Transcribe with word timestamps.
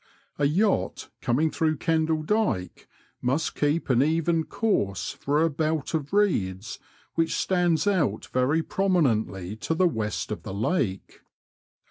A 0.39 0.45
yacht 0.45 1.11
coming 1.21 1.51
through 1.51 1.77
Kendall 1.77 2.23
Dyke 2.23 2.87
must 3.21 3.53
keep 3.53 3.87
an 3.87 4.01
e?en 4.01 4.45
course 4.45 5.11
for 5.11 5.43
a 5.43 5.47
belt 5.51 5.93
of 5.93 6.11
reeds 6.11 6.79
which 7.13 7.35
stands 7.35 7.85
out 7.85 8.25
very 8.33 8.63
prominently 8.63 9.55
to 9.57 9.75
the 9.75 9.87
west 9.87 10.31
of 10.31 10.41
the 10.41 10.55
lake. 10.55 11.21